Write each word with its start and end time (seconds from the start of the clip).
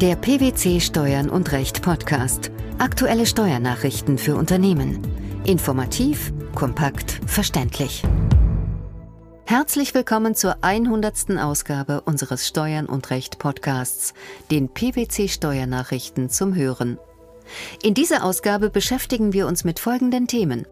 Der 0.00 0.16
PwC 0.16 0.80
Steuern 0.80 1.28
und 1.28 1.52
Recht 1.52 1.82
Podcast. 1.82 2.50
Aktuelle 2.78 3.26
Steuernachrichten 3.26 4.16
für 4.16 4.34
Unternehmen. 4.34 5.06
Informativ, 5.44 6.32
kompakt, 6.54 7.20
verständlich. 7.26 8.02
Herzlich 9.44 9.92
willkommen 9.92 10.34
zur 10.34 10.64
100. 10.64 11.38
Ausgabe 11.38 12.00
unseres 12.00 12.48
Steuern 12.48 12.86
und 12.86 13.10
Recht 13.10 13.38
Podcasts, 13.38 14.14
den 14.50 14.70
PwC 14.70 15.28
Steuernachrichten 15.28 16.30
zum 16.30 16.54
Hören. 16.54 16.98
In 17.82 17.92
dieser 17.92 18.24
Ausgabe 18.24 18.70
beschäftigen 18.70 19.34
wir 19.34 19.46
uns 19.46 19.64
mit 19.64 19.80
folgenden 19.80 20.26
Themen. 20.26 20.66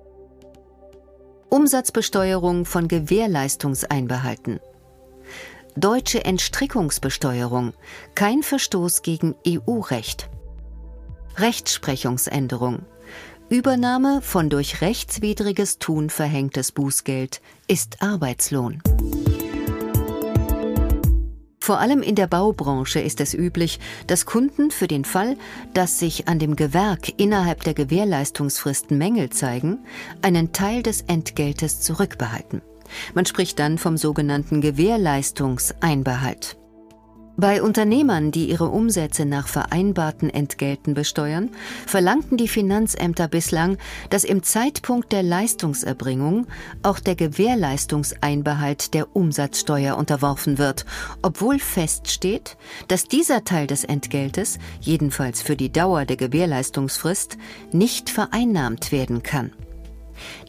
Umsatzbesteuerung 1.50 2.64
von 2.64 2.88
Gewährleistungseinbehalten. 2.88 4.58
Deutsche 5.80 6.24
Entstrickungsbesteuerung, 6.24 7.72
kein 8.16 8.42
Verstoß 8.42 9.02
gegen 9.02 9.36
EU-Recht. 9.46 10.28
Rechtsprechungsänderung. 11.36 12.80
Übernahme 13.48 14.20
von 14.20 14.50
durch 14.50 14.80
rechtswidriges 14.80 15.78
Tun 15.78 16.10
verhängtes 16.10 16.72
Bußgeld 16.72 17.40
ist 17.68 18.02
Arbeitslohn. 18.02 18.82
Vor 21.60 21.78
allem 21.78 22.02
in 22.02 22.16
der 22.16 22.26
Baubranche 22.26 22.98
ist 22.98 23.20
es 23.20 23.32
üblich, 23.32 23.78
dass 24.08 24.26
Kunden 24.26 24.72
für 24.72 24.88
den 24.88 25.04
Fall, 25.04 25.36
dass 25.74 26.00
sich 26.00 26.26
an 26.26 26.40
dem 26.40 26.56
Gewerk 26.56 27.20
innerhalb 27.20 27.62
der 27.62 27.74
Gewährleistungsfristen 27.74 28.98
Mängel 28.98 29.30
zeigen, 29.30 29.78
einen 30.22 30.52
Teil 30.52 30.82
des 30.82 31.02
Entgeltes 31.02 31.82
zurückbehalten. 31.82 32.62
Man 33.14 33.26
spricht 33.26 33.58
dann 33.58 33.78
vom 33.78 33.96
sogenannten 33.96 34.60
Gewährleistungseinbehalt. 34.60 36.58
Bei 37.40 37.62
Unternehmern, 37.62 38.32
die 38.32 38.50
ihre 38.50 38.68
Umsätze 38.68 39.24
nach 39.24 39.46
vereinbarten 39.46 40.28
Entgelten 40.28 40.94
besteuern, 40.94 41.50
verlangten 41.86 42.36
die 42.36 42.48
Finanzämter 42.48 43.28
bislang, 43.28 43.78
dass 44.10 44.24
im 44.24 44.42
Zeitpunkt 44.42 45.12
der 45.12 45.22
Leistungserbringung 45.22 46.48
auch 46.82 46.98
der 46.98 47.14
Gewährleistungseinbehalt 47.14 48.92
der 48.92 49.14
Umsatzsteuer 49.14 49.96
unterworfen 49.96 50.58
wird, 50.58 50.84
obwohl 51.22 51.60
feststeht, 51.60 52.56
dass 52.88 53.04
dieser 53.04 53.44
Teil 53.44 53.68
des 53.68 53.84
Entgeltes, 53.84 54.58
jedenfalls 54.80 55.40
für 55.40 55.54
die 55.54 55.70
Dauer 55.70 56.06
der 56.06 56.16
Gewährleistungsfrist, 56.16 57.38
nicht 57.70 58.10
vereinnahmt 58.10 58.90
werden 58.90 59.22
kann. 59.22 59.52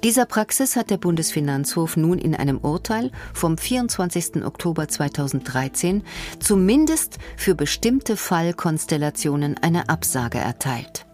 Dieser 0.03 0.25
Praxis 0.25 0.75
hat 0.75 0.89
der 0.89 0.97
Bundesfinanzhof 0.97 1.97
nun 1.97 2.17
in 2.17 2.35
einem 2.35 2.57
Urteil 2.57 3.11
vom 3.33 3.57
24. 3.57 4.43
Oktober 4.45 4.87
2013 4.87 6.03
zumindest 6.39 7.17
für 7.37 7.55
bestimmte 7.55 8.17
Fallkonstellationen 8.17 9.57
eine 9.61 9.89
Absage 9.89 10.37
erteilt. 10.37 11.05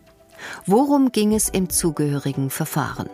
Worum 0.65 1.11
ging 1.11 1.33
es 1.33 1.49
im 1.49 1.69
zugehörigen 1.69 2.49
Verfahren? 2.49 3.09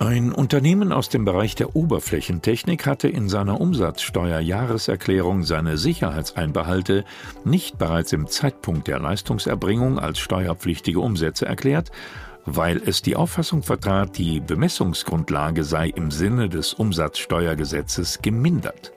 Ein 0.00 0.30
Unternehmen 0.30 0.92
aus 0.92 1.08
dem 1.08 1.24
Bereich 1.24 1.56
der 1.56 1.74
Oberflächentechnik 1.74 2.86
hatte 2.86 3.08
in 3.08 3.28
seiner 3.28 3.60
Umsatzsteuerjahreserklärung 3.60 5.42
seine 5.42 5.76
Sicherheitseinbehalte 5.76 7.04
nicht 7.44 7.78
bereits 7.78 8.12
im 8.12 8.28
Zeitpunkt 8.28 8.86
der 8.86 9.00
Leistungserbringung 9.00 9.98
als 9.98 10.20
steuerpflichtige 10.20 11.00
Umsätze 11.00 11.46
erklärt, 11.46 11.90
weil 12.56 12.80
es 12.84 13.02
die 13.02 13.16
Auffassung 13.16 13.62
vertrat, 13.62 14.16
die 14.16 14.40
Bemessungsgrundlage 14.40 15.64
sei 15.64 15.88
im 15.88 16.10
Sinne 16.10 16.48
des 16.48 16.74
Umsatzsteuergesetzes 16.74 18.20
gemindert. 18.22 18.92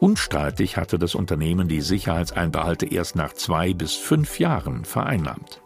Unstreitig 0.00 0.76
hatte 0.76 0.98
das 0.98 1.14
Unternehmen 1.14 1.66
die 1.66 1.80
Sicherheitseinbehalte 1.80 2.86
erst 2.86 3.16
nach 3.16 3.32
zwei 3.32 3.74
bis 3.74 3.94
fünf 3.94 4.38
Jahren 4.38 4.84
vereinnahmt. 4.84 5.60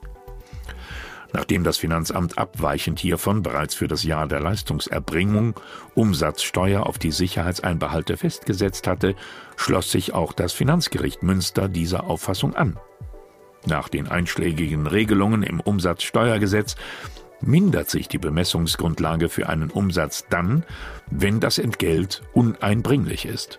Nachdem 1.34 1.64
das 1.64 1.78
Finanzamt 1.78 2.36
abweichend 2.38 2.98
hiervon 2.98 3.42
bereits 3.42 3.74
für 3.74 3.88
das 3.88 4.04
Jahr 4.04 4.26
der 4.28 4.40
Leistungserbringung 4.40 5.58
Umsatzsteuer 5.94 6.86
auf 6.86 6.98
die 6.98 7.10
Sicherheitseinbehalte 7.10 8.16
festgesetzt 8.16 8.86
hatte, 8.86 9.14
schloss 9.56 9.90
sich 9.90 10.14
auch 10.14 10.32
das 10.32 10.52
Finanzgericht 10.52 11.22
Münster 11.22 11.68
dieser 11.68 12.04
Auffassung 12.04 12.54
an. 12.54 12.78
Nach 13.66 13.88
den 13.88 14.08
einschlägigen 14.08 14.86
Regelungen 14.86 15.42
im 15.42 15.60
Umsatzsteuergesetz 15.60 16.76
mindert 17.40 17.90
sich 17.90 18.08
die 18.08 18.18
Bemessungsgrundlage 18.18 19.28
für 19.28 19.48
einen 19.48 19.70
Umsatz 19.70 20.24
dann, 20.30 20.64
wenn 21.10 21.40
das 21.40 21.58
Entgelt 21.58 22.22
uneinbringlich 22.32 23.26
ist. 23.26 23.58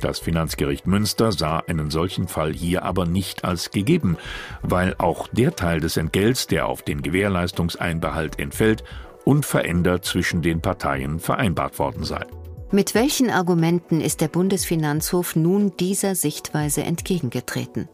Das 0.00 0.18
Finanzgericht 0.18 0.86
Münster 0.86 1.32
sah 1.32 1.60
einen 1.66 1.90
solchen 1.90 2.28
Fall 2.28 2.52
hier 2.52 2.82
aber 2.82 3.06
nicht 3.06 3.44
als 3.44 3.70
gegeben, 3.70 4.18
weil 4.62 4.94
auch 4.98 5.26
der 5.28 5.56
Teil 5.56 5.80
des 5.80 5.96
Entgelts, 5.96 6.46
der 6.46 6.66
auf 6.66 6.82
den 6.82 7.00
Gewährleistungseinbehalt 7.00 8.38
entfällt, 8.38 8.84
unverändert 9.24 10.04
zwischen 10.04 10.42
den 10.42 10.60
Parteien 10.60 11.18
vereinbart 11.18 11.78
worden 11.78 12.04
sei. 12.04 12.24
Mit 12.70 12.94
welchen 12.94 13.30
Argumenten 13.30 14.00
ist 14.00 14.20
der 14.20 14.28
Bundesfinanzhof 14.28 15.34
nun 15.34 15.72
dieser 15.78 16.14
Sichtweise 16.14 16.82
entgegengetreten? 16.82 17.88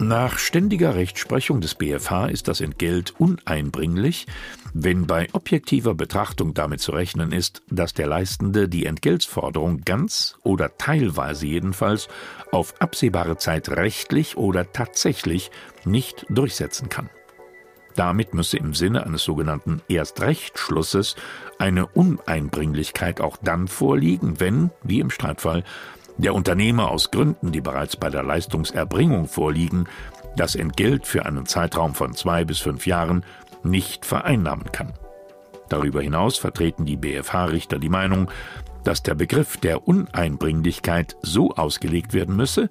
Nach 0.00 0.38
ständiger 0.38 0.94
Rechtsprechung 0.94 1.60
des 1.60 1.74
BfH 1.74 2.26
ist 2.26 2.46
das 2.46 2.60
Entgelt 2.60 3.14
uneinbringlich, 3.18 4.28
wenn 4.72 5.08
bei 5.08 5.26
objektiver 5.32 5.96
Betrachtung 5.96 6.54
damit 6.54 6.80
zu 6.80 6.92
rechnen 6.92 7.32
ist, 7.32 7.62
dass 7.68 7.94
der 7.94 8.06
Leistende 8.06 8.68
die 8.68 8.86
Entgeltsforderung 8.86 9.80
ganz 9.80 10.38
oder 10.44 10.78
teilweise 10.78 11.46
jedenfalls 11.46 12.06
auf 12.52 12.80
absehbare 12.80 13.38
Zeit 13.38 13.70
rechtlich 13.70 14.36
oder 14.36 14.72
tatsächlich 14.72 15.50
nicht 15.84 16.26
durchsetzen 16.28 16.88
kann. 16.88 17.10
Damit 17.96 18.34
müsse 18.34 18.58
im 18.58 18.74
Sinne 18.74 19.04
eines 19.04 19.24
sogenannten 19.24 19.82
Erstrechtsschlusses 19.88 21.16
eine 21.58 21.86
Uneinbringlichkeit 21.88 23.20
auch 23.20 23.36
dann 23.42 23.66
vorliegen, 23.66 24.38
wenn, 24.38 24.70
wie 24.84 25.00
im 25.00 25.10
Streitfall, 25.10 25.64
der 26.18 26.34
Unternehmer 26.34 26.90
aus 26.90 27.10
Gründen, 27.10 27.52
die 27.52 27.60
bereits 27.60 27.96
bei 27.96 28.10
der 28.10 28.22
Leistungserbringung 28.22 29.28
vorliegen, 29.28 29.86
das 30.36 30.54
Entgelt 30.54 31.06
für 31.06 31.24
einen 31.26 31.46
Zeitraum 31.46 31.94
von 31.94 32.14
zwei 32.14 32.44
bis 32.44 32.58
fünf 32.58 32.86
Jahren 32.86 33.24
nicht 33.62 34.04
vereinnahmen 34.04 34.70
kann. 34.72 34.92
Darüber 35.68 36.02
hinaus 36.02 36.38
vertreten 36.38 36.86
die 36.86 36.96
BFH-Richter 36.96 37.78
die 37.78 37.88
Meinung, 37.88 38.30
dass 38.84 39.02
der 39.02 39.14
Begriff 39.14 39.56
der 39.58 39.86
Uneinbringlichkeit 39.86 41.16
so 41.22 41.50
ausgelegt 41.50 42.14
werden 42.14 42.36
müsse, 42.36 42.70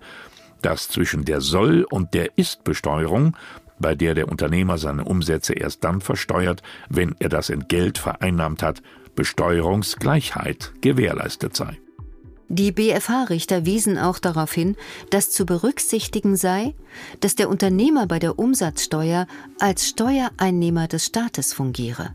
dass 0.61 0.89
zwischen 0.89 1.25
der 1.25 1.41
Soll- 1.41 1.85
und 1.89 2.13
der 2.13 2.37
Ist-Besteuerung, 2.37 3.37
bei 3.79 3.93
der 3.93 4.15
der 4.15 4.27
Unternehmer 4.27 4.77
seine 4.77 5.05
Umsätze 5.05 5.53
erst 5.53 5.83
dann 5.83 6.01
versteuert, 6.01 6.63
wenn 6.89 7.15
er 7.19 7.29
das 7.29 7.49
Entgelt 7.49 7.97
vereinnahmt 7.99 8.63
hat, 8.63 8.81
Besteuerungsgleichheit 9.15 10.73
gewährleistet 10.81 11.55
sei. 11.55 11.77
Die 12.49 12.71
BFH-Richter 12.71 13.65
wiesen 13.65 13.97
auch 13.97 14.19
darauf 14.19 14.53
hin, 14.53 14.75
dass 15.09 15.31
zu 15.31 15.45
berücksichtigen 15.45 16.37
sei, 16.37 16.75
dass 17.19 17.35
der 17.35 17.49
Unternehmer 17.49 18.07
bei 18.07 18.19
der 18.19 18.39
Umsatzsteuer 18.39 19.27
als 19.59 19.87
Steuereinnehmer 19.89 20.87
des 20.87 21.05
Staates 21.05 21.53
fungiere. 21.53 22.13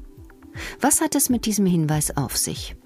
Was 0.81 1.00
hat 1.00 1.15
es 1.15 1.28
mit 1.28 1.44
diesem 1.47 1.66
Hinweis 1.66 2.16
auf 2.16 2.37
sich? 2.37 2.76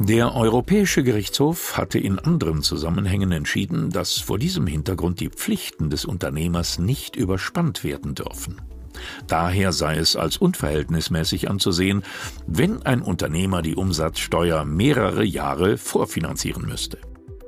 Der 0.00 0.34
Europäische 0.34 1.02
Gerichtshof 1.02 1.76
hatte 1.76 1.98
in 1.98 2.20
anderen 2.20 2.62
Zusammenhängen 2.62 3.32
entschieden, 3.32 3.90
dass 3.90 4.18
vor 4.18 4.38
diesem 4.38 4.66
Hintergrund 4.66 5.18
die 5.20 5.28
Pflichten 5.28 5.90
des 5.90 6.04
Unternehmers 6.04 6.78
nicht 6.78 7.16
überspannt 7.16 7.82
werden 7.82 8.14
dürfen. 8.14 8.60
Daher 9.26 9.72
sei 9.72 9.96
es 9.96 10.16
als 10.16 10.36
unverhältnismäßig 10.36 11.50
anzusehen, 11.50 12.02
wenn 12.46 12.82
ein 12.82 13.02
Unternehmer 13.02 13.62
die 13.62 13.76
Umsatzsteuer 13.76 14.64
mehrere 14.64 15.24
Jahre 15.24 15.78
vorfinanzieren 15.78 16.66
müsste. 16.66 16.98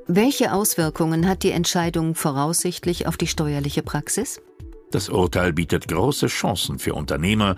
Welche 0.07 0.53
Auswirkungen 0.53 1.27
hat 1.27 1.43
die 1.43 1.51
Entscheidung 1.51 2.15
voraussichtlich 2.15 3.07
auf 3.07 3.17
die 3.17 3.27
steuerliche 3.27 3.81
Praxis? 3.81 4.41
Das 4.91 5.07
Urteil 5.07 5.53
bietet 5.53 5.87
große 5.87 6.27
Chancen 6.27 6.77
für 6.77 6.93
Unternehmer, 6.93 7.55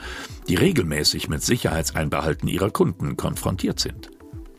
die 0.47 0.55
regelmäßig 0.55 1.29
mit 1.29 1.41
Sicherheitseinbehalten 1.41 2.47
ihrer 2.47 2.69
Kunden 2.69 3.17
konfrontiert 3.17 3.79
sind. 3.79 4.11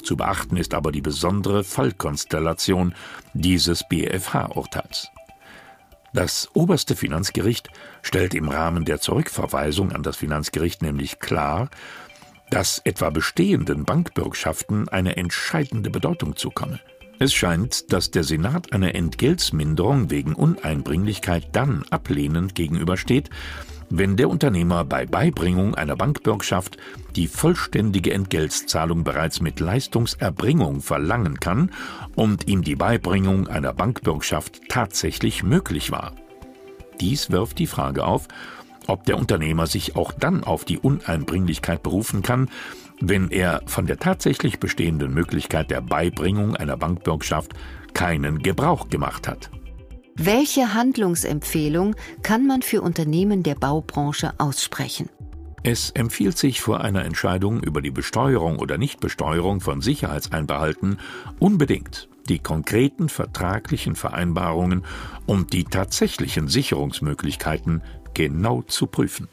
Zu 0.02 0.16
beachten 0.16 0.56
ist 0.56 0.74
aber 0.74 0.90
die 0.90 1.00
besondere 1.00 1.62
Fallkonstellation 1.62 2.94
dieses 3.32 3.88
BFH-Urteils. 3.88 5.08
Das 6.14 6.48
oberste 6.54 6.94
Finanzgericht 6.94 7.70
stellt 8.02 8.34
im 8.34 8.48
Rahmen 8.48 8.84
der 8.84 9.00
Zurückverweisung 9.00 9.90
an 9.90 10.04
das 10.04 10.16
Finanzgericht 10.16 10.80
nämlich 10.80 11.18
klar, 11.18 11.70
dass 12.50 12.80
etwa 12.84 13.10
bestehenden 13.10 13.84
Bankbürgschaften 13.84 14.88
eine 14.88 15.16
entscheidende 15.16 15.90
Bedeutung 15.90 16.36
zukomme. 16.36 16.78
Es 17.18 17.34
scheint, 17.34 17.92
dass 17.92 18.12
der 18.12 18.22
Senat 18.22 18.72
einer 18.72 18.94
Entgeltsminderung 18.94 20.08
wegen 20.10 20.34
Uneinbringlichkeit 20.34 21.48
dann 21.50 21.84
ablehnend 21.90 22.54
gegenübersteht, 22.54 23.28
wenn 23.96 24.16
der 24.16 24.28
Unternehmer 24.28 24.84
bei 24.84 25.06
Beibringung 25.06 25.76
einer 25.76 25.94
Bankbürgschaft 25.94 26.78
die 27.14 27.28
vollständige 27.28 28.12
Entgeltzahlung 28.12 29.04
bereits 29.04 29.40
mit 29.40 29.60
Leistungserbringung 29.60 30.80
verlangen 30.80 31.38
kann 31.38 31.70
und 32.16 32.48
ihm 32.48 32.62
die 32.62 32.74
Beibringung 32.74 33.46
einer 33.46 33.72
Bankbürgschaft 33.72 34.62
tatsächlich 34.68 35.44
möglich 35.44 35.92
war. 35.92 36.12
Dies 37.00 37.30
wirft 37.30 37.60
die 37.60 37.68
Frage 37.68 38.04
auf, 38.04 38.26
ob 38.88 39.04
der 39.04 39.16
Unternehmer 39.16 39.68
sich 39.68 39.94
auch 39.94 40.10
dann 40.10 40.42
auf 40.42 40.64
die 40.64 40.78
Uneinbringlichkeit 40.78 41.84
berufen 41.84 42.22
kann, 42.22 42.50
wenn 43.00 43.30
er 43.30 43.62
von 43.66 43.86
der 43.86 43.98
tatsächlich 43.98 44.58
bestehenden 44.58 45.14
Möglichkeit 45.14 45.70
der 45.70 45.80
Beibringung 45.80 46.56
einer 46.56 46.76
Bankbürgschaft 46.76 47.52
keinen 47.94 48.40
Gebrauch 48.40 48.88
gemacht 48.88 49.28
hat. 49.28 49.50
Welche 50.16 50.74
Handlungsempfehlung 50.74 51.96
kann 52.22 52.46
man 52.46 52.62
für 52.62 52.82
Unternehmen 52.82 53.42
der 53.42 53.56
Baubranche 53.56 54.32
aussprechen? 54.38 55.08
Es 55.64 55.90
empfiehlt 55.90 56.38
sich 56.38 56.60
vor 56.60 56.82
einer 56.82 57.04
Entscheidung 57.04 57.60
über 57.60 57.82
die 57.82 57.90
Besteuerung 57.90 58.60
oder 58.60 58.78
Nichtbesteuerung 58.78 59.60
von 59.60 59.80
Sicherheitseinbehalten 59.80 61.00
unbedingt 61.40 62.08
die 62.28 62.38
konkreten 62.38 63.08
vertraglichen 63.08 63.96
Vereinbarungen 63.96 64.84
und 65.26 65.52
die 65.52 65.64
tatsächlichen 65.64 66.46
Sicherungsmöglichkeiten 66.46 67.82
genau 68.14 68.62
zu 68.62 68.86
prüfen. 68.86 69.28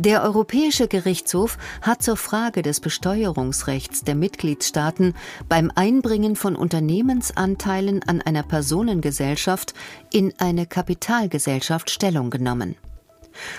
Der 0.00 0.22
Europäische 0.22 0.86
Gerichtshof 0.86 1.58
hat 1.82 2.04
zur 2.04 2.16
Frage 2.16 2.62
des 2.62 2.78
Besteuerungsrechts 2.78 4.04
der 4.04 4.14
Mitgliedstaaten 4.14 5.12
beim 5.48 5.72
Einbringen 5.74 6.36
von 6.36 6.54
Unternehmensanteilen 6.54 8.04
an 8.04 8.22
einer 8.22 8.44
Personengesellschaft 8.44 9.74
in 10.12 10.32
eine 10.38 10.66
Kapitalgesellschaft 10.66 11.90
Stellung 11.90 12.30
genommen. 12.30 12.76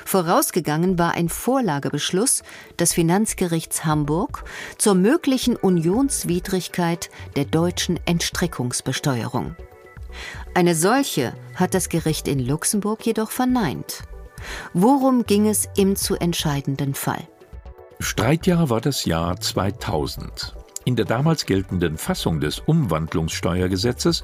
Vorausgegangen 0.05 0.97
war 0.97 1.11
ein 1.11 1.27
Vorlagebeschluss 1.27 2.43
des 2.79 2.93
Finanzgerichts 2.93 3.83
Hamburg 3.83 4.45
zur 4.77 4.95
möglichen 4.95 5.57
Unionswidrigkeit 5.57 7.09
der 7.35 7.43
deutschen 7.43 7.99
Entstrickungsbesteuerung. 8.05 9.57
Eine 10.53 10.73
solche 10.73 11.33
hat 11.55 11.73
das 11.73 11.89
Gericht 11.89 12.29
in 12.29 12.39
Luxemburg 12.39 13.05
jedoch 13.05 13.31
verneint. 13.31 14.03
Worum 14.73 15.25
ging 15.25 15.47
es 15.47 15.67
im 15.75 15.95
zu 15.95 16.15
entscheidenden 16.15 16.93
Fall? 16.93 17.27
Streitjahr 17.99 18.69
war 18.69 18.81
das 18.81 19.05
Jahr 19.05 19.39
2000. 19.39 20.55
In 20.85 20.95
der 20.95 21.05
damals 21.05 21.45
geltenden 21.45 21.97
Fassung 21.97 22.39
des 22.39 22.59
Umwandlungssteuergesetzes 22.59 24.23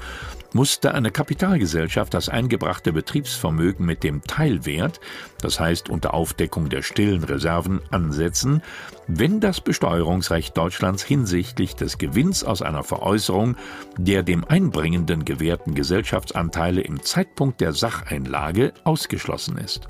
musste 0.53 0.95
eine 0.95 1.11
Kapitalgesellschaft 1.11 2.13
das 2.13 2.29
eingebrachte 2.29 2.93
Betriebsvermögen 2.93 3.85
mit 3.85 4.03
dem 4.03 4.23
Teilwert, 4.23 5.01
das 5.41 5.59
heißt 5.59 5.89
unter 5.89 6.13
Aufdeckung 6.13 6.69
der 6.69 6.81
stillen 6.81 7.23
Reserven, 7.23 7.81
ansetzen, 7.91 8.63
wenn 9.07 9.41
das 9.41 9.59
Besteuerungsrecht 9.61 10.57
Deutschlands 10.57 11.03
hinsichtlich 11.03 11.75
des 11.75 11.97
Gewinns 11.97 12.43
aus 12.43 12.61
einer 12.61 12.83
Veräußerung 12.83 13.57
der 13.97 14.23
dem 14.23 14.45
Einbringenden 14.45 15.25
gewährten 15.25 15.75
Gesellschaftsanteile 15.75 16.81
im 16.81 17.03
Zeitpunkt 17.03 17.59
der 17.59 17.73
Sacheinlage 17.73 18.73
ausgeschlossen 18.85 19.57
ist. 19.57 19.89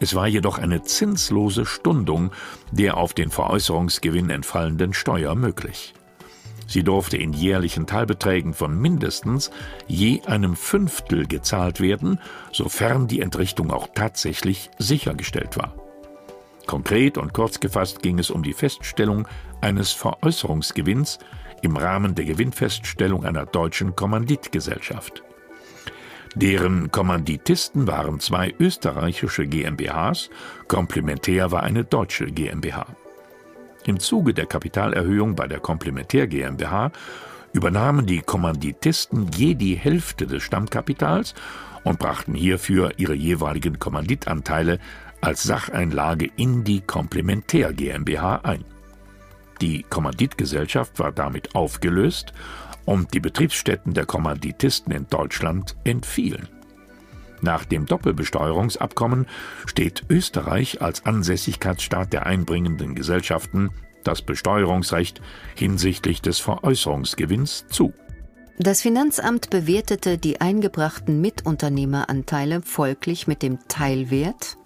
Es 0.00 0.14
war 0.14 0.26
jedoch 0.26 0.58
eine 0.58 0.82
zinslose 0.82 1.66
Stundung 1.66 2.30
der 2.70 2.96
auf 2.96 3.14
den 3.14 3.30
Veräußerungsgewinn 3.30 4.30
entfallenden 4.30 4.94
Steuer 4.94 5.34
möglich. 5.34 5.94
Sie 6.68 6.84
durfte 6.84 7.16
in 7.16 7.32
jährlichen 7.32 7.86
Teilbeträgen 7.86 8.52
von 8.52 8.78
mindestens 8.78 9.50
je 9.86 10.20
einem 10.26 10.54
Fünftel 10.54 11.26
gezahlt 11.26 11.80
werden, 11.80 12.20
sofern 12.52 13.08
die 13.08 13.22
Entrichtung 13.22 13.70
auch 13.70 13.88
tatsächlich 13.94 14.70
sichergestellt 14.78 15.56
war. 15.56 15.74
Konkret 16.66 17.16
und 17.16 17.32
kurz 17.32 17.58
gefasst 17.60 18.02
ging 18.02 18.18
es 18.18 18.30
um 18.30 18.42
die 18.42 18.52
Feststellung 18.52 19.26
eines 19.62 19.92
Veräußerungsgewinns 19.92 21.18
im 21.62 21.78
Rahmen 21.78 22.14
der 22.14 22.26
Gewinnfeststellung 22.26 23.24
einer 23.24 23.46
deutschen 23.46 23.96
Kommanditgesellschaft. 23.96 25.22
Deren 26.34 26.90
Kommanditisten 26.90 27.86
waren 27.86 28.20
zwei 28.20 28.54
österreichische 28.58 29.46
GmbHs, 29.46 30.30
komplementär 30.68 31.50
war 31.50 31.62
eine 31.62 31.84
deutsche 31.84 32.26
GmbH. 32.26 32.86
Im 33.86 33.98
Zuge 33.98 34.34
der 34.34 34.46
Kapitalerhöhung 34.46 35.34
bei 35.34 35.46
der 35.46 35.60
Komplementär 35.60 36.26
GmbH 36.26 36.92
übernahmen 37.52 38.06
die 38.06 38.20
Kommanditisten 38.20 39.30
je 39.34 39.54
die 39.54 39.74
Hälfte 39.74 40.26
des 40.26 40.42
Stammkapitals 40.42 41.34
und 41.84 41.98
brachten 41.98 42.34
hierfür 42.34 42.92
ihre 42.98 43.14
jeweiligen 43.14 43.78
Kommanditanteile 43.78 44.78
als 45.20 45.42
Sacheinlage 45.42 46.30
in 46.36 46.64
die 46.64 46.80
Komplementär 46.80 47.72
GmbH 47.72 48.40
ein. 48.42 48.64
Die 49.60 49.82
Kommanditgesellschaft 49.82 50.98
war 50.98 51.10
damit 51.10 51.54
aufgelöst 51.54 52.32
und 52.88 53.12
die 53.12 53.20
Betriebsstätten 53.20 53.92
der 53.92 54.06
Kommanditisten 54.06 54.94
in 54.94 55.06
Deutschland 55.08 55.76
entfielen. 55.84 56.48
Nach 57.42 57.66
dem 57.66 57.84
Doppelbesteuerungsabkommen 57.84 59.26
steht 59.66 60.04
Österreich 60.08 60.80
als 60.80 61.04
Ansässigkeitsstaat 61.04 62.14
der 62.14 62.24
einbringenden 62.24 62.94
Gesellschaften 62.94 63.70
das 64.04 64.22
Besteuerungsrecht 64.22 65.20
hinsichtlich 65.54 66.22
des 66.22 66.38
Veräußerungsgewinns 66.38 67.66
zu. 67.68 67.92
Das 68.58 68.80
Finanzamt 68.80 69.50
bewertete 69.50 70.16
die 70.16 70.40
eingebrachten 70.40 71.20
Mitunternehmeranteile 71.20 72.62
folglich 72.62 73.26
mit 73.26 73.42
dem 73.42 73.58
Teilwert 73.68 74.56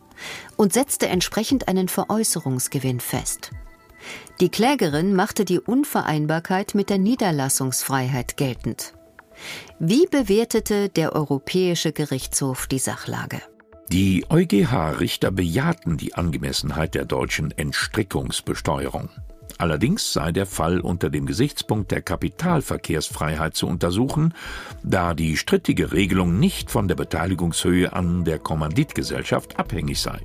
und 0.57 0.73
setzte 0.73 1.09
entsprechend 1.09 1.67
einen 1.67 1.89
Veräußerungsgewinn 1.89 3.01
fest. 3.01 3.51
Die 4.41 4.49
Klägerin 4.49 5.15
machte 5.15 5.45
die 5.45 5.61
Unvereinbarkeit 5.61 6.75
mit 6.75 6.91
der 6.91 6.99
Niederlassungsfreiheit 6.99 8.37
geltend. 8.37 8.95
Wie 9.79 10.07
bewertete 10.07 10.89
der 10.89 11.15
Europäische 11.15 11.93
Gerichtshof 11.93 12.67
die 12.67 12.79
Sachlage? 12.79 13.41
Die 13.91 14.25
EuGH-Richter 14.31 15.31
bejahten 15.31 15.99
die 15.99 16.15
Angemessenheit 16.15 16.95
der 16.95 17.05
deutschen 17.05 17.51
Entstrickungsbesteuerung. 17.51 19.11
Allerdings 19.59 20.13
sei 20.13 20.33
der 20.33 20.47
Fall 20.47 20.81
unter 20.81 21.11
dem 21.11 21.27
Gesichtspunkt 21.27 21.91
der 21.91 22.01
Kapitalverkehrsfreiheit 22.01 23.55
zu 23.55 23.67
untersuchen, 23.67 24.35
da 24.83 25.15
die 25.15 25.37
strittige 25.37 25.93
Regelung 25.93 26.39
nicht 26.39 26.71
von 26.71 26.89
der 26.89 26.95
Beteiligungshöhe 26.95 27.93
an 27.93 28.25
der 28.25 28.39
Kommanditgesellschaft 28.39 29.59
abhängig 29.59 30.01
sei. 30.01 30.21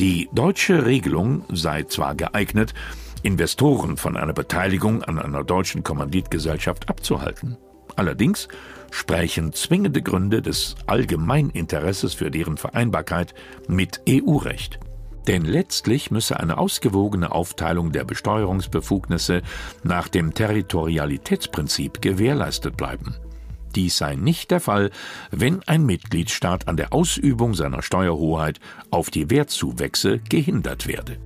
Die 0.00 0.28
deutsche 0.32 0.86
Regelung 0.86 1.44
sei 1.50 1.84
zwar 1.84 2.16
geeignet, 2.16 2.74
Investoren 3.22 3.96
von 3.96 4.16
einer 4.16 4.32
Beteiligung 4.32 5.04
an 5.04 5.20
einer 5.20 5.44
deutschen 5.44 5.84
Kommanditgesellschaft 5.84 6.88
abzuhalten. 6.88 7.56
Allerdings 7.94 8.48
sprechen 8.90 9.52
zwingende 9.52 10.02
Gründe 10.02 10.42
des 10.42 10.74
Allgemeininteresses 10.86 12.12
für 12.12 12.32
deren 12.32 12.56
Vereinbarkeit 12.56 13.34
mit 13.68 14.02
EU-Recht. 14.08 14.80
Denn 15.28 15.44
letztlich 15.44 16.10
müsse 16.10 16.40
eine 16.40 16.58
ausgewogene 16.58 17.30
Aufteilung 17.30 17.92
der 17.92 18.04
Besteuerungsbefugnisse 18.04 19.42
nach 19.84 20.08
dem 20.08 20.34
Territorialitätsprinzip 20.34 22.02
gewährleistet 22.02 22.76
bleiben. 22.76 23.14
Dies 23.74 23.96
sei 23.96 24.14
nicht 24.14 24.50
der 24.50 24.60
Fall, 24.60 24.90
wenn 25.30 25.62
ein 25.64 25.84
Mitgliedstaat 25.84 26.68
an 26.68 26.76
der 26.76 26.92
Ausübung 26.92 27.54
seiner 27.54 27.82
Steuerhoheit 27.82 28.60
auf 28.90 29.10
die 29.10 29.30
Wertzuwächse 29.30 30.20
gehindert 30.28 30.86
werde. 30.86 31.18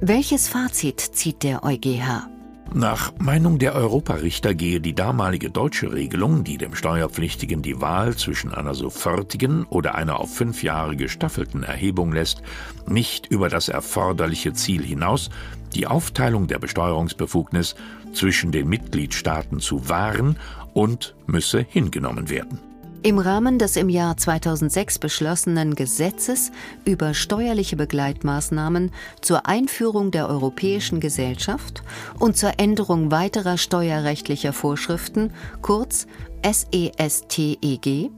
Welches 0.00 0.48
Fazit 0.48 1.00
zieht 1.00 1.42
der 1.42 1.62
EuGH? 1.62 2.39
Nach 2.72 3.12
Meinung 3.18 3.58
der 3.58 3.74
Europarichter 3.74 4.54
gehe 4.54 4.80
die 4.80 4.94
damalige 4.94 5.50
deutsche 5.50 5.92
Regelung, 5.92 6.44
die 6.44 6.56
dem 6.56 6.76
Steuerpflichtigen 6.76 7.62
die 7.62 7.80
Wahl 7.80 8.14
zwischen 8.14 8.54
einer 8.54 8.74
sofortigen 8.74 9.64
oder 9.64 9.96
einer 9.96 10.20
auf 10.20 10.32
fünf 10.32 10.62
Jahre 10.62 10.94
gestaffelten 10.94 11.64
Erhebung 11.64 12.12
lässt, 12.12 12.42
nicht 12.86 13.26
über 13.26 13.48
das 13.48 13.68
erforderliche 13.68 14.52
Ziel 14.52 14.84
hinaus, 14.84 15.30
die 15.74 15.88
Aufteilung 15.88 16.46
der 16.46 16.60
Besteuerungsbefugnis 16.60 17.74
zwischen 18.12 18.52
den 18.52 18.68
Mitgliedstaaten 18.68 19.58
zu 19.58 19.88
wahren 19.88 20.38
und 20.72 21.16
müsse 21.26 21.66
hingenommen 21.68 22.30
werden. 22.30 22.69
Im 23.02 23.18
Rahmen 23.18 23.58
des 23.58 23.76
im 23.76 23.88
Jahr 23.88 24.18
2006 24.18 24.98
beschlossenen 24.98 25.74
Gesetzes 25.74 26.52
über 26.84 27.14
steuerliche 27.14 27.76
Begleitmaßnahmen 27.76 28.90
zur 29.22 29.46
Einführung 29.46 30.10
der 30.10 30.28
Europäischen 30.28 31.00
Gesellschaft 31.00 31.82
und 32.18 32.36
zur 32.36 32.58
Änderung 32.58 33.10
weiterer 33.10 33.56
steuerrechtlicher 33.56 34.52
Vorschriften, 34.52 35.32
kurz 35.62 36.06
SESTEG, 36.44 38.10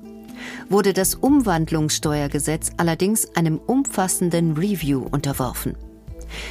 wurde 0.68 0.92
das 0.92 1.14
Umwandlungssteuergesetz 1.14 2.70
allerdings 2.76 3.36
einem 3.36 3.58
umfassenden 3.58 4.56
Review 4.56 5.06
unterworfen. 5.08 5.76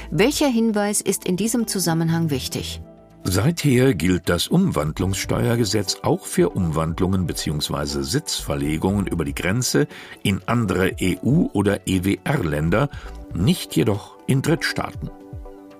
Welcher 0.09 0.47
Hinweis 0.47 1.01
ist 1.01 1.25
in 1.25 1.35
diesem 1.35 1.67
Zusammenhang 1.67 2.29
wichtig? 2.29 2.81
Seither 3.23 3.93
gilt 3.93 4.29
das 4.29 4.47
Umwandlungssteuergesetz 4.47 5.99
auch 6.01 6.25
für 6.25 6.49
Umwandlungen 6.49 7.27
bzw. 7.27 8.01
Sitzverlegungen 8.01 9.07
über 9.07 9.25
die 9.25 9.35
Grenze 9.35 9.87
in 10.23 10.41
andere 10.47 10.95
EU- 11.01 11.47
oder 11.53 11.87
EWR-Länder, 11.87 12.89
nicht 13.33 13.75
jedoch 13.75 14.17
in 14.27 14.41
Drittstaaten. 14.41 15.09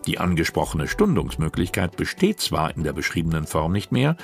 Die 0.08 0.18
angesprochene 0.18 0.88
Stundungsmöglichkeit 0.88 1.96
besteht 1.96 2.40
zwar 2.40 2.76
in 2.76 2.84
der 2.84 2.94
beschriebenen 2.94 3.46
Form 3.46 3.72
nicht 3.72 3.92
mehr, 3.92 4.16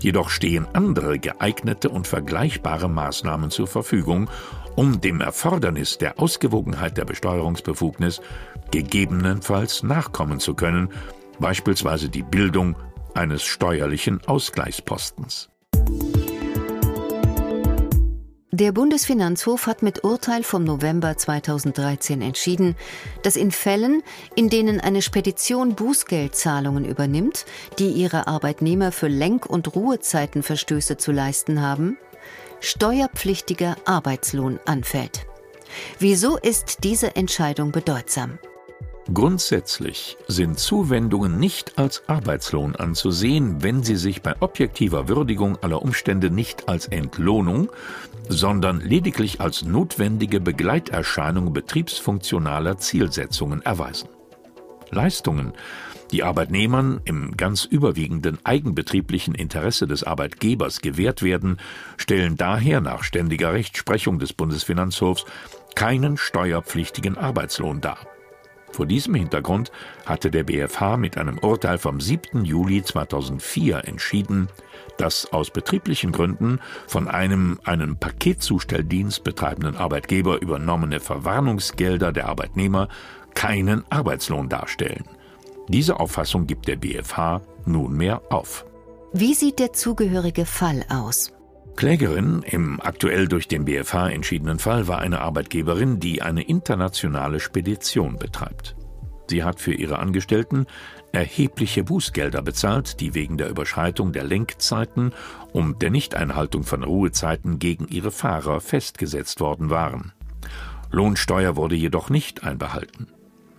jedoch 0.00 0.30
stehen 0.30 0.66
andere 0.72 1.18
geeignete 1.18 1.88
und 1.88 2.06
vergleichbare 2.06 2.88
Maßnahmen 2.88 3.50
zur 3.50 3.68
Verfügung, 3.68 4.28
um 4.74 5.00
dem 5.00 5.20
Erfordernis 5.20 5.98
der 5.98 6.18
Ausgewogenheit 6.18 6.96
der 6.96 7.04
Besteuerungsbefugnis 7.04 8.20
gegebenenfalls 8.70 9.82
nachkommen 9.82 10.40
zu 10.40 10.54
können, 10.54 10.88
beispielsweise 11.40 12.08
die 12.08 12.22
Bildung 12.22 12.76
eines 13.14 13.42
steuerlichen 13.42 14.20
Ausgleichspostens. 14.26 15.48
Der 18.52 18.72
Bundesfinanzhof 18.72 19.66
hat 19.66 19.82
mit 19.82 20.04
Urteil 20.04 20.42
vom 20.42 20.64
November 20.64 21.16
2013 21.16 22.20
entschieden, 22.20 22.76
dass 23.22 23.36
in 23.36 23.52
Fällen, 23.52 24.02
in 24.34 24.50
denen 24.50 24.80
eine 24.80 25.00
Spedition 25.00 25.76
Bußgeldzahlungen 25.76 26.84
übernimmt, 26.84 27.46
die 27.78 27.88
ihre 27.88 28.26
Arbeitnehmer 28.26 28.92
für 28.92 29.08
Lenk- 29.08 29.46
und 29.46 29.74
Ruhezeitenverstöße 29.74 30.98
zu 30.98 31.10
leisten 31.10 31.62
haben, 31.62 31.96
steuerpflichtiger 32.60 33.76
Arbeitslohn 33.86 34.60
anfällt. 34.66 35.26
Wieso 35.98 36.36
ist 36.36 36.84
diese 36.84 37.16
Entscheidung 37.16 37.72
bedeutsam? 37.72 38.38
Grundsätzlich 39.12 40.16
sind 40.28 40.60
Zuwendungen 40.60 41.38
nicht 41.40 41.78
als 41.78 42.08
Arbeitslohn 42.08 42.76
anzusehen, 42.76 43.60
wenn 43.60 43.82
sie 43.82 43.96
sich 43.96 44.22
bei 44.22 44.40
objektiver 44.40 45.08
Würdigung 45.08 45.56
aller 45.62 45.82
Umstände 45.82 46.30
nicht 46.30 46.68
als 46.68 46.86
Entlohnung, 46.86 47.70
sondern 48.28 48.80
lediglich 48.80 49.40
als 49.40 49.64
notwendige 49.64 50.38
Begleiterscheinung 50.40 51.52
betriebsfunktionaler 51.52 52.78
Zielsetzungen 52.78 53.62
erweisen. 53.62 54.08
Leistungen, 54.90 55.54
die 56.12 56.22
Arbeitnehmern 56.22 57.00
im 57.04 57.36
ganz 57.36 57.64
überwiegenden 57.64 58.38
eigenbetrieblichen 58.44 59.34
Interesse 59.34 59.88
des 59.88 60.04
Arbeitgebers 60.04 60.82
gewährt 60.82 61.22
werden, 61.22 61.56
stellen 61.96 62.36
daher 62.36 62.80
nach 62.80 63.02
ständiger 63.02 63.52
Rechtsprechung 63.54 64.20
des 64.20 64.32
Bundesfinanzhofs 64.32 65.24
keinen 65.74 66.16
steuerpflichtigen 66.16 67.16
Arbeitslohn 67.16 67.80
dar. 67.80 67.98
Vor 68.72 68.86
diesem 68.86 69.14
Hintergrund 69.14 69.72
hatte 70.06 70.30
der 70.30 70.44
BfH 70.44 70.96
mit 70.96 71.18
einem 71.18 71.38
Urteil 71.38 71.78
vom 71.78 72.00
7. 72.00 72.44
Juli 72.44 72.82
2004 72.82 73.86
entschieden, 73.86 74.48
dass 74.96 75.32
aus 75.32 75.50
betrieblichen 75.50 76.12
Gründen 76.12 76.60
von 76.86 77.08
einem 77.08 77.58
einen 77.64 77.98
Paketzustelldienst 77.98 79.24
betreibenden 79.24 79.76
Arbeitgeber 79.76 80.40
übernommene 80.40 81.00
Verwarnungsgelder 81.00 82.12
der 82.12 82.28
Arbeitnehmer 82.28 82.88
keinen 83.34 83.84
Arbeitslohn 83.90 84.48
darstellen. 84.48 85.04
Diese 85.68 86.00
Auffassung 86.00 86.46
gibt 86.46 86.68
der 86.68 86.76
BfH 86.76 87.42
nunmehr 87.64 88.22
auf. 88.30 88.64
Wie 89.12 89.34
sieht 89.34 89.58
der 89.58 89.72
zugehörige 89.72 90.46
Fall 90.46 90.84
aus? 90.88 91.32
Klägerin 91.76 92.42
im 92.42 92.80
aktuell 92.80 93.26
durch 93.26 93.48
den 93.48 93.64
BfH 93.64 94.10
entschiedenen 94.10 94.58
Fall 94.58 94.86
war 94.86 94.98
eine 94.98 95.20
Arbeitgeberin, 95.20 95.98
die 95.98 96.22
eine 96.22 96.42
internationale 96.42 97.40
Spedition 97.40 98.18
betreibt. 98.18 98.76
Sie 99.30 99.44
hat 99.44 99.60
für 99.60 99.72
ihre 99.72 99.98
Angestellten 100.00 100.66
erhebliche 101.12 101.84
Bußgelder 101.84 102.42
bezahlt, 102.42 103.00
die 103.00 103.14
wegen 103.14 103.38
der 103.38 103.48
Überschreitung 103.48 104.12
der 104.12 104.24
Lenkzeiten 104.24 105.12
und 105.52 105.82
der 105.82 105.90
Nichteinhaltung 105.90 106.64
von 106.64 106.82
Ruhezeiten 106.82 107.58
gegen 107.58 107.86
ihre 107.88 108.10
Fahrer 108.10 108.60
festgesetzt 108.60 109.40
worden 109.40 109.70
waren. 109.70 110.12
Lohnsteuer 110.90 111.56
wurde 111.56 111.76
jedoch 111.76 112.10
nicht 112.10 112.42
einbehalten. 112.42 113.06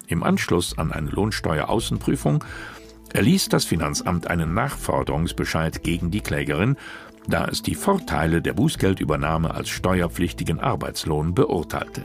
Im 0.07 0.23
Anschluss 0.23 0.77
an 0.77 0.91
eine 0.91 1.09
Lohnsteueraußenprüfung 1.09 2.43
erließ 3.13 3.49
das 3.49 3.63
Finanzamt 3.65 4.27
einen 4.27 4.53
Nachforderungsbescheid 4.53 5.83
gegen 5.83 6.11
die 6.11 6.21
Klägerin 6.21 6.75
da 7.27 7.45
es 7.45 7.61
die 7.61 7.75
Vorteile 7.75 8.41
der 8.41 8.53
Bußgeldübernahme 8.53 9.53
als 9.53 9.69
steuerpflichtigen 9.69 10.59
Arbeitslohn 10.59 11.33
beurteilte. 11.33 12.01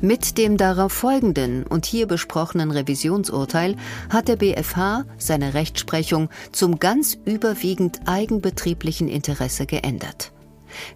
Mit 0.00 0.36
dem 0.36 0.56
darauf 0.56 0.92
folgenden 0.92 1.64
und 1.64 1.86
hier 1.86 2.08
besprochenen 2.08 2.72
Revisionsurteil 2.72 3.76
hat 4.10 4.26
der 4.26 4.34
BfH 4.34 5.04
seine 5.16 5.54
Rechtsprechung 5.54 6.28
zum 6.50 6.80
ganz 6.80 7.16
überwiegend 7.24 8.00
eigenbetrieblichen 8.06 9.06
Interesse 9.06 9.64
geändert. 9.64 10.32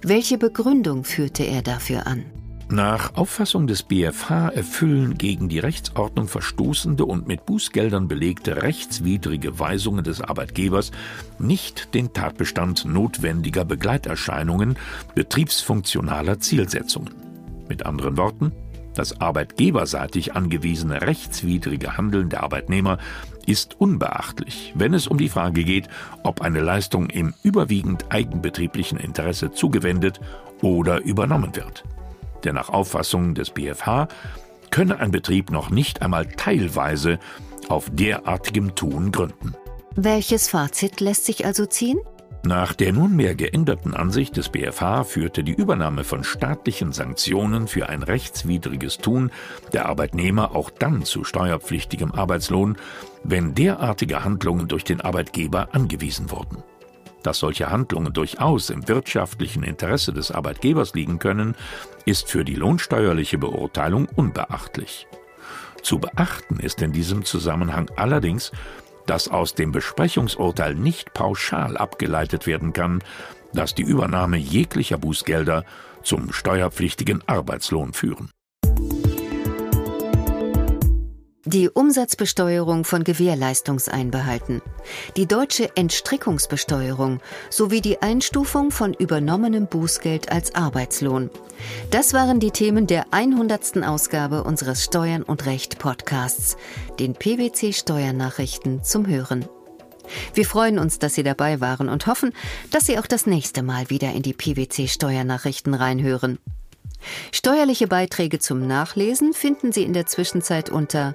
Welche 0.02 0.38
Begründung 0.38 1.04
führte 1.04 1.44
er 1.44 1.62
dafür 1.62 2.08
an? 2.08 2.24
Nach 2.68 3.14
Auffassung 3.14 3.68
des 3.68 3.84
BfH 3.84 4.48
erfüllen 4.48 5.16
gegen 5.16 5.48
die 5.48 5.60
Rechtsordnung 5.60 6.26
verstoßende 6.26 7.04
und 7.04 7.28
mit 7.28 7.46
Bußgeldern 7.46 8.08
belegte 8.08 8.62
rechtswidrige 8.62 9.60
Weisungen 9.60 10.02
des 10.02 10.20
Arbeitgebers 10.20 10.90
nicht 11.38 11.94
den 11.94 12.12
Tatbestand 12.12 12.84
notwendiger 12.84 13.64
Begleiterscheinungen 13.64 14.76
betriebsfunktionaler 15.14 16.40
Zielsetzungen. 16.40 17.14
Mit 17.68 17.86
anderen 17.86 18.16
Worten, 18.16 18.50
das 18.94 19.20
arbeitgeberseitig 19.20 20.34
angewiesene 20.34 21.02
rechtswidrige 21.02 21.96
Handeln 21.96 22.30
der 22.30 22.42
Arbeitnehmer 22.42 22.98
ist 23.46 23.80
unbeachtlich, 23.80 24.72
wenn 24.74 24.92
es 24.92 25.06
um 25.06 25.18
die 25.18 25.28
Frage 25.28 25.62
geht, 25.62 25.88
ob 26.24 26.40
eine 26.40 26.62
Leistung 26.62 27.10
im 27.10 27.32
überwiegend 27.44 28.06
eigenbetrieblichen 28.08 28.98
Interesse 28.98 29.52
zugewendet 29.52 30.18
oder 30.62 31.00
übernommen 31.04 31.54
wird 31.54 31.84
denn 32.46 32.54
nach 32.54 32.70
Auffassung 32.70 33.34
des 33.34 33.50
BfH 33.50 34.08
könne 34.70 34.98
ein 34.98 35.10
Betrieb 35.10 35.50
noch 35.50 35.70
nicht 35.70 36.02
einmal 36.02 36.26
teilweise 36.26 37.18
auf 37.68 37.90
derartigem 37.92 38.74
Tun 38.74 39.12
gründen. 39.12 39.54
Welches 39.94 40.48
Fazit 40.48 41.00
lässt 41.00 41.26
sich 41.26 41.44
also 41.44 41.66
ziehen? 41.66 41.98
Nach 42.46 42.74
der 42.74 42.92
nunmehr 42.92 43.34
geänderten 43.34 43.92
Ansicht 43.92 44.36
des 44.36 44.50
BfH 44.50 45.02
führte 45.02 45.42
die 45.42 45.54
Übernahme 45.54 46.04
von 46.04 46.22
staatlichen 46.22 46.92
Sanktionen 46.92 47.66
für 47.66 47.88
ein 47.88 48.04
rechtswidriges 48.04 48.98
Tun 48.98 49.32
der 49.72 49.86
Arbeitnehmer 49.86 50.54
auch 50.54 50.70
dann 50.70 51.02
zu 51.02 51.24
steuerpflichtigem 51.24 52.12
Arbeitslohn, 52.12 52.76
wenn 53.24 53.54
derartige 53.56 54.22
Handlungen 54.22 54.68
durch 54.68 54.84
den 54.84 55.00
Arbeitgeber 55.00 55.74
angewiesen 55.74 56.30
wurden. 56.30 56.62
Dass 57.26 57.40
solche 57.40 57.70
Handlungen 57.70 58.12
durchaus 58.12 58.70
im 58.70 58.86
wirtschaftlichen 58.86 59.64
Interesse 59.64 60.12
des 60.12 60.30
Arbeitgebers 60.30 60.94
liegen 60.94 61.18
können, 61.18 61.56
ist 62.04 62.30
für 62.30 62.44
die 62.44 62.54
lohnsteuerliche 62.54 63.36
Beurteilung 63.36 64.06
unbeachtlich. 64.14 65.08
Zu 65.82 65.98
beachten 65.98 66.60
ist 66.60 66.82
in 66.82 66.92
diesem 66.92 67.24
Zusammenhang 67.24 67.90
allerdings, 67.96 68.52
dass 69.06 69.26
aus 69.26 69.54
dem 69.54 69.72
Besprechungsurteil 69.72 70.76
nicht 70.76 71.14
pauschal 71.14 71.76
abgeleitet 71.76 72.46
werden 72.46 72.72
kann, 72.72 73.02
dass 73.52 73.74
die 73.74 73.82
Übernahme 73.82 74.36
jeglicher 74.36 74.96
Bußgelder 74.96 75.64
zum 76.04 76.32
steuerpflichtigen 76.32 77.24
Arbeitslohn 77.26 77.92
führen. 77.92 78.30
Die 81.56 81.70
Umsatzbesteuerung 81.70 82.84
von 82.84 83.02
Gewährleistungseinbehalten, 83.02 84.60
die 85.16 85.24
deutsche 85.24 85.74
Entstrickungsbesteuerung 85.74 87.20
sowie 87.48 87.80
die 87.80 88.02
Einstufung 88.02 88.70
von 88.70 88.92
übernommenem 88.92 89.66
Bußgeld 89.66 90.30
als 90.30 90.54
Arbeitslohn. 90.54 91.30
Das 91.90 92.12
waren 92.12 92.40
die 92.40 92.50
Themen 92.50 92.86
der 92.86 93.06
100. 93.10 93.78
Ausgabe 93.86 94.44
unseres 94.44 94.84
Steuern 94.84 95.22
und 95.22 95.46
Recht 95.46 95.78
Podcasts, 95.78 96.58
den 97.00 97.14
PwC 97.14 97.72
Steuernachrichten 97.72 98.84
zum 98.84 99.06
Hören. 99.06 99.46
Wir 100.34 100.44
freuen 100.44 100.78
uns, 100.78 100.98
dass 100.98 101.14
Sie 101.14 101.22
dabei 101.22 101.62
waren 101.62 101.88
und 101.88 102.06
hoffen, 102.06 102.34
dass 102.70 102.84
Sie 102.84 102.98
auch 102.98 103.06
das 103.06 103.24
nächste 103.24 103.62
Mal 103.62 103.88
wieder 103.88 104.12
in 104.12 104.20
die 104.20 104.34
PwC 104.34 104.88
Steuernachrichten 104.88 105.72
reinhören. 105.72 106.38
Steuerliche 107.32 107.86
Beiträge 107.86 108.38
zum 108.38 108.66
Nachlesen 108.66 109.32
finden 109.32 109.72
Sie 109.72 109.84
in 109.84 109.92
der 109.92 110.06
Zwischenzeit 110.06 110.70
unter 110.70 111.14